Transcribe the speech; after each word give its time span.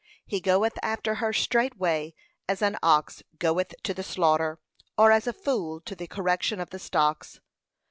He 0.25 0.41
goeth 0.41 0.79
after 0.81 1.13
her 1.21 1.31
straightway, 1.31 2.15
as 2.49 2.63
an 2.63 2.75
ox 2.81 3.21
goeth 3.37 3.75
to 3.83 3.93
the 3.93 4.01
slaughter, 4.01 4.57
or 4.97 5.11
as 5.11 5.27
a 5.27 5.31
fool 5.31 5.79
to 5.81 5.95
the 5.95 6.07
correction 6.07 6.59
of 6.59 6.71
the 6.71 6.79
stocks.' 6.79 7.39